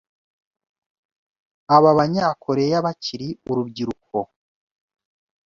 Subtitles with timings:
[1.75, 4.17] Aba Banya-Korea bakiri urubyiruko